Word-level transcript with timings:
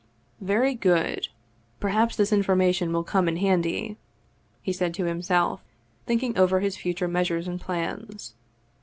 "Very 0.53 0.73
good! 0.73 1.27
Perhaps 1.79 2.15
this 2.15 2.33
information 2.33 2.91
will 2.91 3.03
come 3.03 3.27
in 3.27 3.37
handy!" 3.37 3.97
he 4.63 4.73
said 4.73 4.95
to 4.95 5.05
himself, 5.05 5.63
thinking 6.07 6.35
over 6.35 6.59
his 6.59 6.75
future 6.75 7.07
meas 7.07 7.27
ures 7.29 7.45
and 7.47 7.61
plans. 7.61 8.33